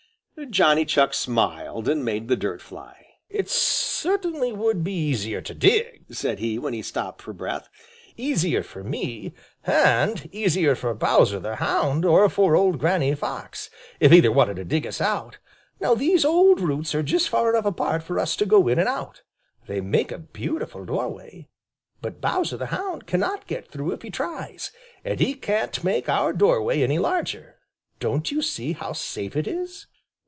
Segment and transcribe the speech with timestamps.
[0.49, 3.05] Johnny Chuck smiled and made the dirt fly.
[3.29, 7.69] "It certainly would be easier to dig," said he, when he stopped for breath,
[8.17, 9.35] "easier for me
[9.67, 13.69] and easier for Bowser the Hound or for old Granny Fox,
[13.99, 15.37] if either wanted to dig us out.
[15.79, 18.89] Now, these old roots are just far enough apart for us to go in and
[18.89, 19.21] out.
[19.67, 21.49] They make a beautiful doorway.
[22.01, 24.71] But Bowser the Hound cannot get through if he tries,
[25.05, 27.59] and he can't make our doorway any larger.
[27.99, 29.85] Don't you see how safe it is?"